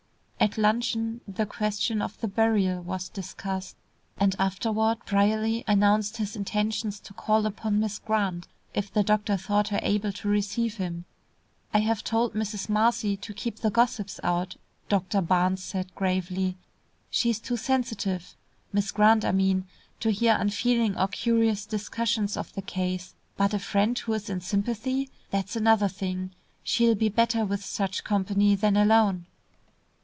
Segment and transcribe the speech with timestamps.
[0.41, 3.75] At luncheon the question of the burial was discussed,
[4.17, 9.67] and afterward Brierly announced his intentions to call upon Miss Grant, if the doctor thought
[9.67, 11.05] her able to receive him.
[11.75, 12.69] "I have told Mrs.
[12.69, 14.55] Marcy to keep the gossips out,"
[14.89, 16.57] Doctor Barnes said gravely,
[17.11, 18.35] "she's too sensitive,
[18.73, 19.67] Miss Grant I mean,
[19.99, 23.13] to hear unfeeling or curious discussions of the case.
[23.37, 26.31] But a friend who is in sympathy that's another thing.
[26.63, 29.27] She'll be better with such company than alone."